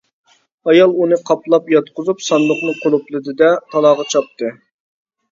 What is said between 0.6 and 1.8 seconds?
ئايال ئۇنى قاپلاپ